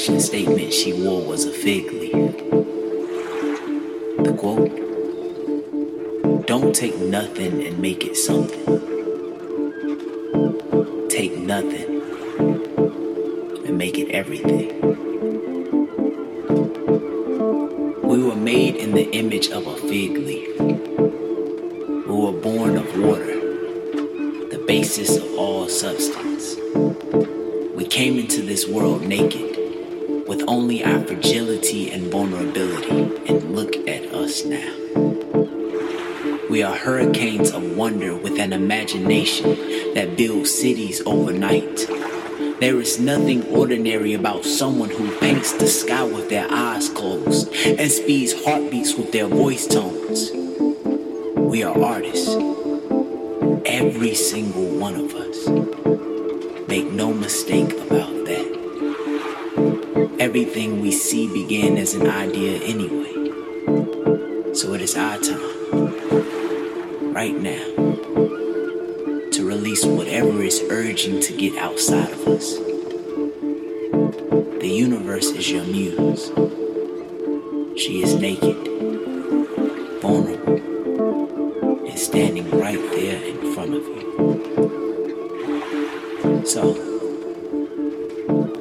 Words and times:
fashion 0.00 0.20
statement 0.20 0.72
she 0.72 0.92
wore 0.92 1.19
There 42.60 42.78
is 42.78 43.00
nothing 43.00 43.42
ordinary 43.46 44.12
about 44.12 44.44
someone 44.44 44.90
who 44.90 45.18
paints 45.18 45.54
the 45.54 45.66
sky 45.66 46.04
with 46.04 46.28
their 46.28 46.46
eyes 46.50 46.90
closed 46.90 47.50
and 47.64 47.90
speeds 47.90 48.34
heartbeats 48.44 48.94
with 48.94 49.12
their 49.12 49.28
voice 49.28 49.66
tones. 49.66 50.30
We 51.38 51.62
are 51.62 51.82
artists. 51.82 52.28
Every 53.64 54.14
single 54.14 54.78
one 54.78 54.94
of 54.94 55.14
us. 55.14 55.48
Make 56.68 56.92
no 56.92 57.14
mistake 57.14 57.72
about 57.72 58.12
that. 58.26 58.46
Everything 60.20 60.82
we 60.82 60.92
see 60.92 61.32
began 61.32 61.78
as 61.78 61.94
an 61.94 62.06
idea 62.08 62.58
anyway. 62.58 63.14
So 64.52 64.74
it 64.74 64.82
is 64.82 64.96
our 64.96 65.16
time, 65.16 67.14
right 67.14 67.34
now, 67.34 67.64
to 69.30 69.46
release 69.46 69.82
whatever 69.86 70.42
is 70.42 70.60
urging 70.68 71.20
to 71.20 71.32
get 71.34 71.56
outside 71.56 72.09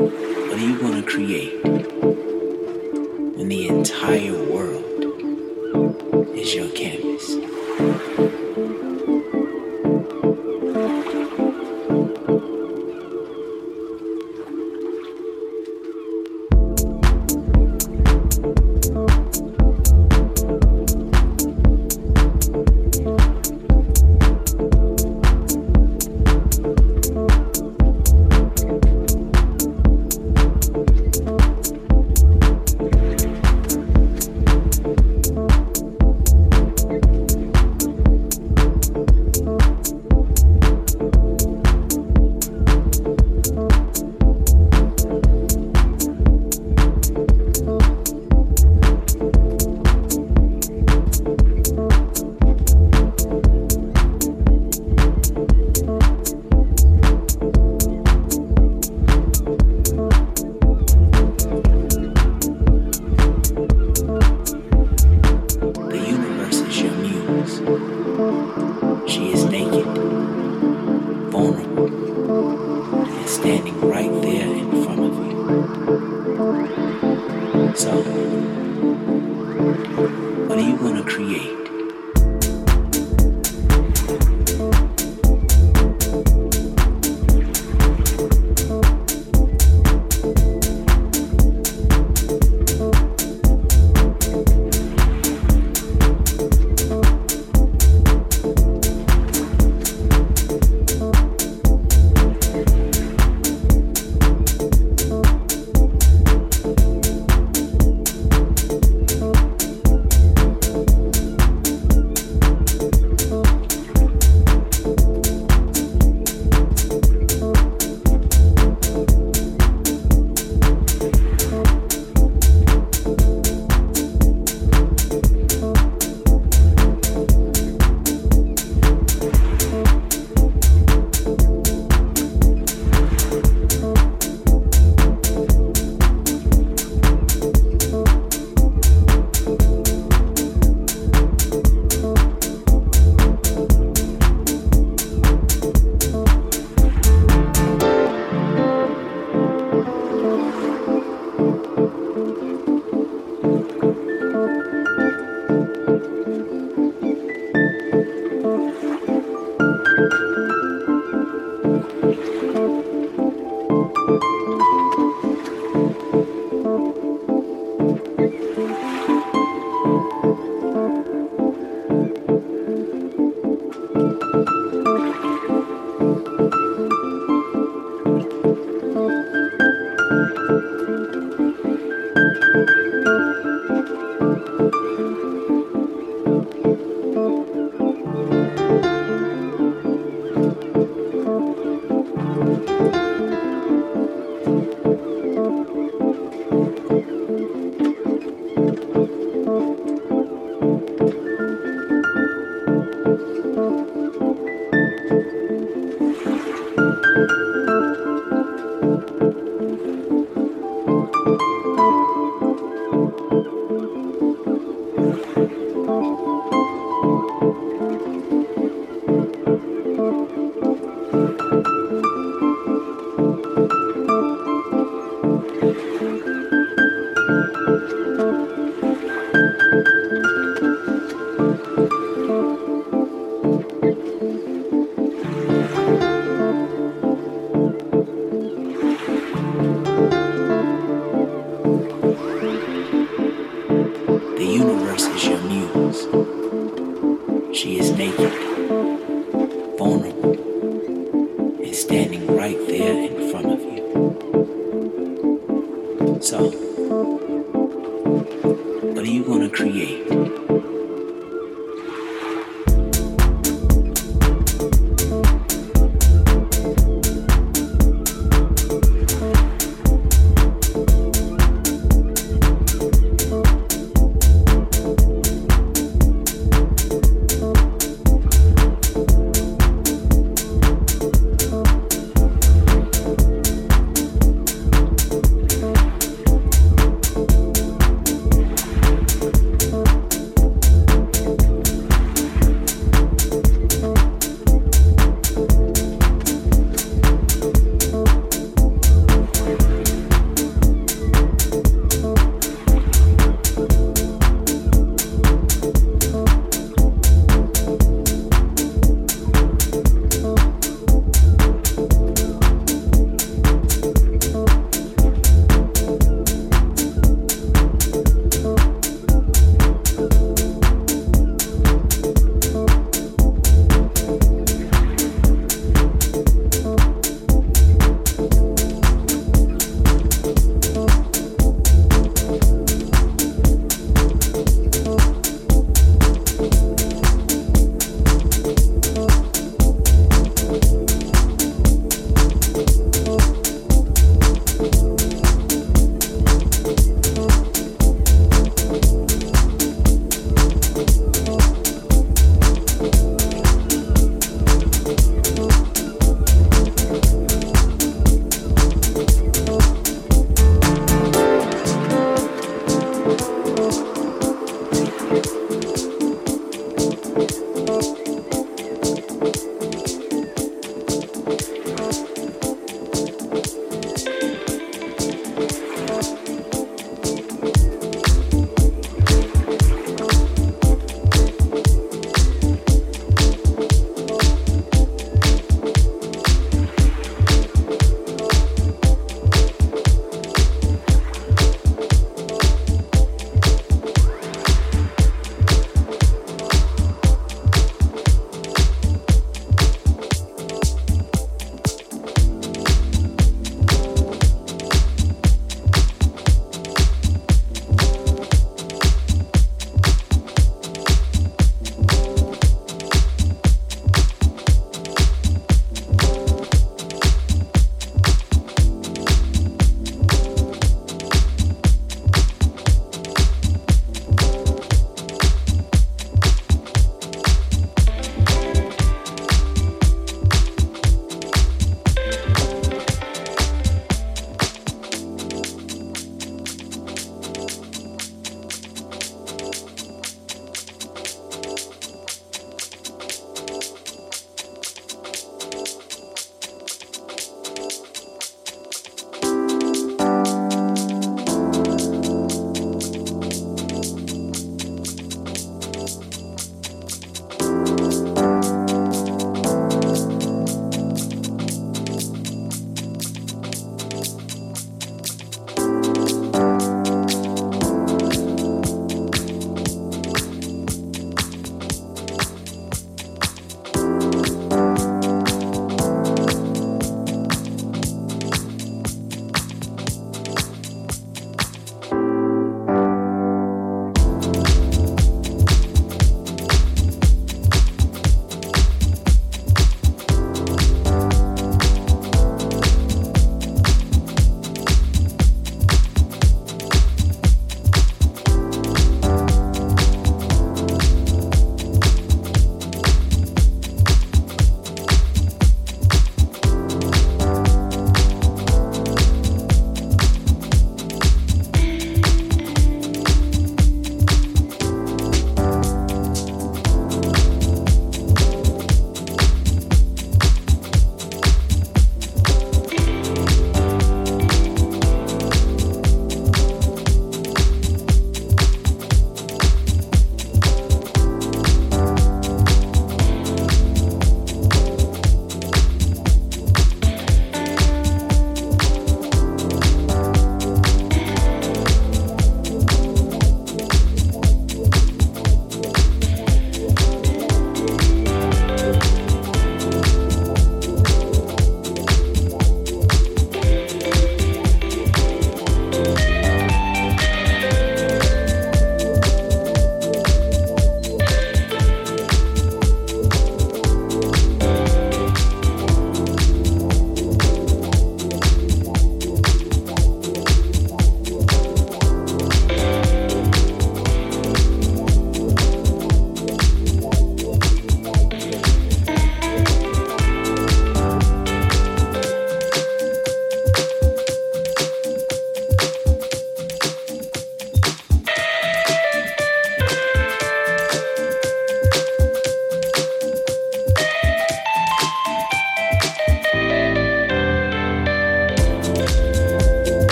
what 0.00 0.54
are 0.54 0.58
you 0.58 0.78
going 0.78 1.02
to 1.02 1.10
create 1.10 1.62
when 3.36 3.48
the 3.48 3.68
entire 3.68 4.32
world 4.32 4.82
is 6.34 6.54
your 6.54 6.70
canvas? 6.70 8.39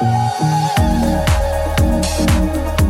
Thank 0.00 0.40
you. 2.80 2.83